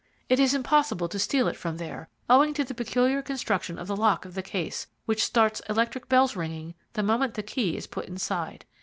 It 0.29 0.39
is 0.39 0.55
impossible 0.55 1.07
to 1.09 1.19
steal 1.19 1.47
it 1.47 1.55
from 1.55 1.77
there, 1.77 2.09
owing 2.27 2.55
to 2.55 2.63
the 2.63 2.73
peculiar 2.73 3.21
construction 3.21 3.77
of 3.77 3.85
the 3.85 3.95
lock 3.95 4.25
of 4.25 4.33
the 4.33 4.41
case, 4.41 4.87
which 5.05 5.23
starts 5.23 5.61
electric 5.69 6.09
bells 6.09 6.35
ringing 6.35 6.73
the 6.93 7.03
moment 7.03 7.35
the 7.35 7.43
key 7.43 7.77
is 7.77 7.85
put 7.85 8.05
inside. 8.07 8.65